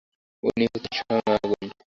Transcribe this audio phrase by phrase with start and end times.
[0.43, 1.65] উনিই হচ্ছেন স্বয়ং আগুন।